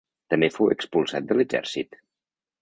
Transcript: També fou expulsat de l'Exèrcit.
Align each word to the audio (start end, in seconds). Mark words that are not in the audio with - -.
També 0.33 0.47
fou 0.55 0.71
expulsat 0.75 1.29
de 1.33 1.37
l'Exèrcit. 1.37 2.01